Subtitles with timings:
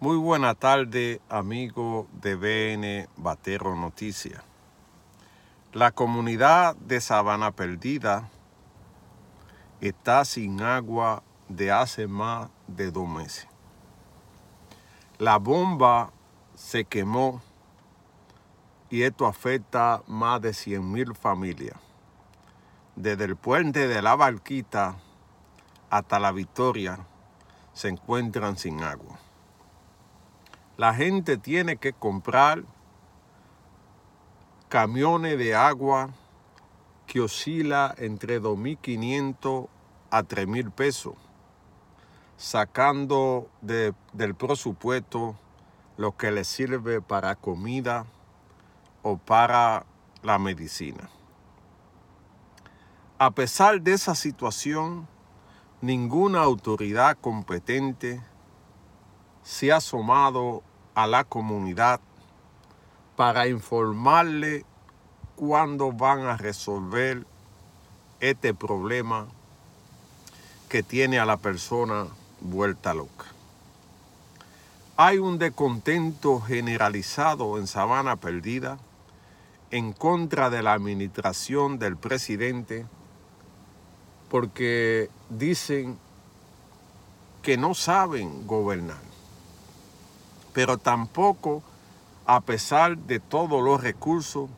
[0.00, 4.44] Muy buena tarde, amigo de BN Batero Noticias.
[5.72, 8.30] La comunidad de Sabana Perdida
[9.80, 13.48] está sin agua de hace más de dos meses.
[15.18, 16.12] La bomba
[16.54, 17.42] se quemó
[18.90, 21.76] y esto afecta más de 100 mil familias.
[22.94, 24.94] Desde el puente de la Barquita
[25.90, 27.00] hasta la Victoria
[27.72, 29.18] se encuentran sin agua
[30.78, 32.62] la gente tiene que comprar
[34.68, 36.10] camiones de agua
[37.04, 39.68] que oscila entre 2.500
[40.10, 41.14] a 3.000 pesos,
[42.36, 45.34] sacando del presupuesto
[45.96, 48.06] lo que le sirve para comida
[49.02, 49.84] o para
[50.22, 51.10] la medicina.
[53.18, 55.08] A pesar de esa situación,
[55.80, 58.22] ninguna autoridad competente
[59.42, 60.62] se ha asomado
[60.98, 62.00] a la comunidad
[63.14, 64.64] para informarle
[65.36, 67.24] cuándo van a resolver
[68.18, 69.28] este problema
[70.68, 72.08] que tiene a la persona
[72.40, 73.26] vuelta loca.
[74.96, 78.78] Hay un descontento generalizado en Sabana Perdida
[79.70, 82.86] en contra de la administración del presidente
[84.28, 85.96] porque dicen
[87.42, 89.07] que no saben gobernar
[90.52, 91.62] pero tampoco,
[92.26, 94.50] a pesar de todos los recursos,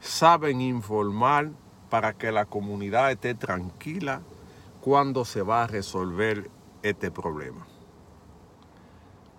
[0.00, 1.50] saben informar
[1.90, 4.22] para que la comunidad esté tranquila
[4.80, 6.50] cuando se va a resolver
[6.82, 7.66] este problema.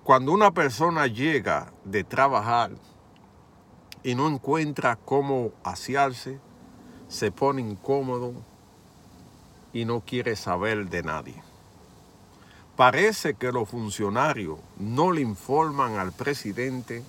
[0.03, 2.71] Cuando una persona llega de trabajar
[4.03, 6.39] y no encuentra cómo asearse,
[7.07, 8.33] se pone incómodo
[9.73, 11.46] y no quiere saber de nadie.
[12.77, 17.03] Parece que los funcionarios no le informan al presidente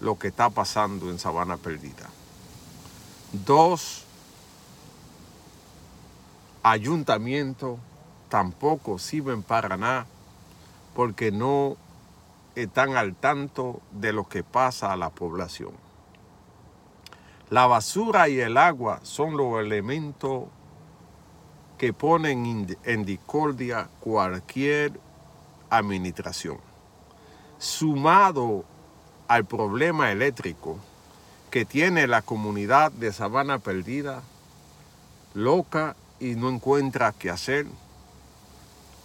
[0.00, 2.08] lo que está pasando en Sabana Perdida.
[3.32, 4.04] Dos,
[6.62, 7.80] ayuntamientos
[8.28, 10.06] tampoco sirven para nada
[10.94, 11.76] porque no
[12.54, 15.72] están al tanto de lo que pasa a la población.
[17.50, 20.44] La basura y el agua son los elementos
[21.76, 25.07] que ponen en discordia cualquier
[25.70, 26.58] administración.
[27.58, 28.64] Sumado
[29.26, 30.78] al problema eléctrico
[31.50, 34.22] que tiene la comunidad de Sabana Perdida,
[35.34, 37.66] loca y no encuentra qué hacer,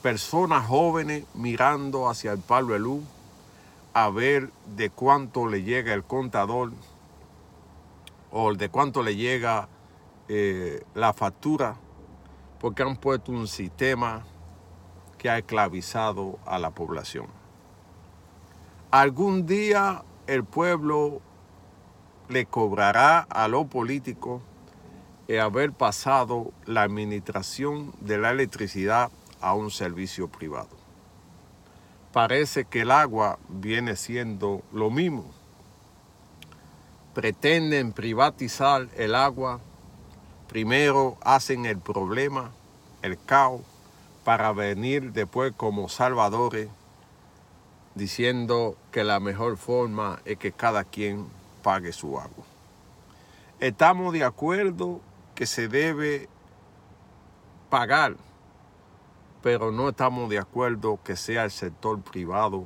[0.02, 3.04] personas jóvenes mirando hacia el palo de luz
[3.94, 6.72] a ver de cuánto le llega el contador
[8.32, 9.70] o de cuánto le llega
[10.28, 11.76] eh, la factura,
[12.60, 14.24] porque han puesto un sistema
[15.24, 17.28] que ha esclavizado a la población.
[18.92, 21.22] Algún día el pueblo
[22.28, 24.42] le cobrará a los políticos
[25.30, 30.76] el haber pasado la administración de la electricidad a un servicio privado.
[32.12, 35.24] Parece que el agua viene siendo lo mismo.
[37.14, 39.62] Pretenden privatizar el agua,
[40.50, 42.52] primero hacen el problema,
[43.02, 43.62] el caos,
[44.24, 46.70] para venir después como salvadores,
[47.96, 51.28] diciendo que la mejor forma es que cada quien
[51.62, 52.46] pague su agua.
[53.60, 55.02] Estamos de acuerdo
[55.36, 56.28] que se debe
[57.70, 58.16] pagar,
[59.42, 62.66] pero no estamos de acuerdo que sea el sector privado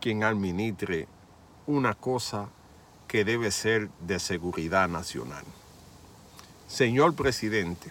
[0.00, 1.08] quien administre
[1.66, 2.48] una cosa
[3.08, 5.44] que debe ser de seguridad nacional.
[6.68, 7.90] Señor presidente,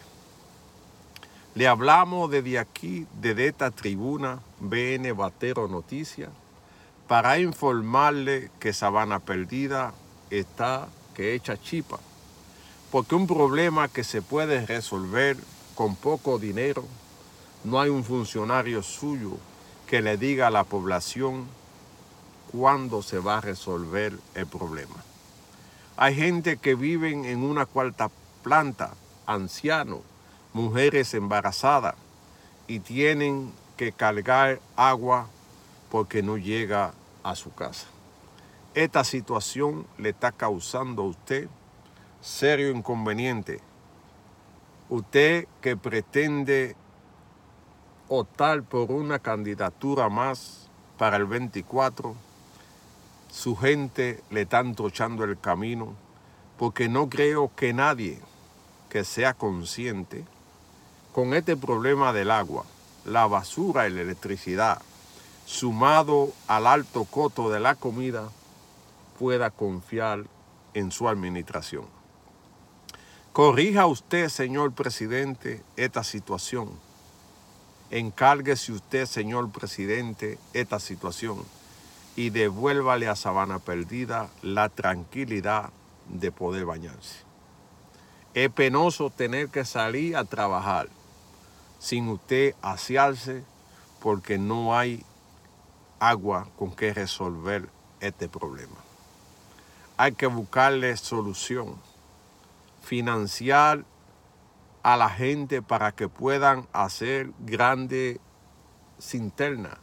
[1.56, 6.30] le hablamos desde aquí, desde esta tribuna, BN Batero Noticias,
[7.08, 9.94] para informarle que Sabana Perdida
[10.30, 11.98] está que echa chipa.
[12.92, 15.38] Porque un problema que se puede resolver
[15.76, 16.84] con poco dinero,
[17.64, 19.38] no hay un funcionario suyo
[19.88, 21.46] que le diga a la población
[22.52, 24.96] cuándo se va a resolver el problema.
[25.96, 28.12] Hay gente que vive en una cuarta
[28.44, 28.94] planta,
[29.26, 30.02] ancianos,
[30.56, 31.96] mujeres embarazadas
[32.66, 35.28] y tienen que cargar agua
[35.92, 36.94] porque no llega
[37.24, 37.88] a su casa.
[38.74, 41.50] Esta situación le está causando a usted
[42.22, 43.60] serio inconveniente.
[44.88, 46.78] Usted que pretende
[48.08, 52.16] optar por una candidatura más para el 24,
[53.30, 55.96] su gente le está entrochando el camino
[56.58, 58.22] porque no creo que nadie
[58.88, 60.24] que sea consciente
[61.16, 62.66] con este problema del agua,
[63.06, 64.82] la basura y la electricidad,
[65.46, 68.30] sumado al alto costo de la comida,
[69.18, 70.26] pueda confiar
[70.74, 71.86] en su administración.
[73.32, 76.70] Corrija usted, señor presidente, esta situación.
[77.92, 81.46] Encárguese usted, señor presidente, esta situación
[82.18, 85.70] y devuélvale a Sabana Perdida la tranquilidad
[86.10, 87.24] de poder bañarse.
[88.34, 90.90] Es penoso tener que salir a trabajar
[91.86, 93.44] sin usted asearse
[94.02, 95.06] porque no hay
[96.00, 98.78] agua con que resolver este problema.
[99.96, 101.76] Hay que buscarle solución,
[102.82, 103.86] financiar
[104.82, 108.20] a la gente para que puedan hacer grandes
[109.00, 109.78] cinternas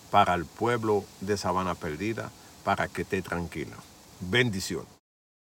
[0.09, 2.31] para el pueblo de Sabana Perdida
[2.63, 3.77] para que esté tranquila.
[4.19, 5.00] Bendición.